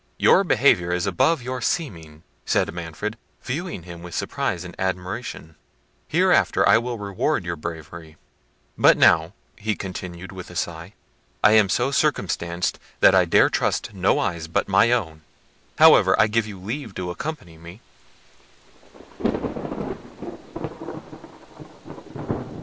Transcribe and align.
"Your 0.17 0.43
behaviour 0.43 0.91
is 0.91 1.05
above 1.05 1.43
your 1.43 1.61
seeming," 1.61 2.23
said 2.43 2.73
Manfred, 2.73 3.17
viewing 3.43 3.83
him 3.83 4.01
with 4.01 4.15
surprise 4.15 4.63
and 4.63 4.73
admiration—"hereafter 4.79 6.67
I 6.67 6.79
will 6.79 6.97
reward 6.97 7.45
your 7.45 7.55
bravery—but 7.55 8.97
now," 8.97 9.33
continued 9.63 10.31
he 10.31 10.35
with 10.35 10.49
a 10.49 10.55
sigh, 10.55 10.93
"I 11.43 11.51
am 11.51 11.69
so 11.69 11.91
circumstanced, 11.91 12.79
that 12.99 13.13
I 13.13 13.25
dare 13.25 13.51
trust 13.51 13.93
no 13.93 14.17
eyes 14.17 14.47
but 14.47 14.67
my 14.67 14.91
own. 14.91 15.21
However, 15.77 16.19
I 16.19 16.25
give 16.25 16.47
you 16.47 16.59
leave 16.59 16.95
to 16.95 17.11
accompany 17.11 17.59
me." 17.59 17.79